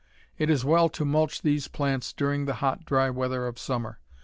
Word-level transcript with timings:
It 0.39 0.49
is 0.49 0.65
well 0.65 0.89
to 0.89 1.05
mulch 1.05 1.43
these 1.43 1.67
plants 1.67 2.11
during 2.11 2.45
the 2.45 2.55
hot, 2.55 2.85
dry 2.85 3.11
weather 3.11 3.45
of 3.45 3.59
summer. 3.59 3.99